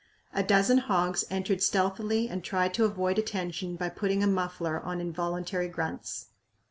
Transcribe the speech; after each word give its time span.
A 0.33 0.41
dozen 0.41 0.79
hogs 0.79 1.25
entered 1.29 1.61
stealthily 1.61 2.27
and 2.27 2.43
tried 2.43 2.73
to 2.73 2.85
avoid 2.85 3.19
attention 3.19 3.75
by 3.75 3.89
putting 3.89 4.23
a 4.23 4.27
muffler 4.27 4.79
on 4.79 4.99
involuntary 4.99 5.67
grunts. 5.67 6.29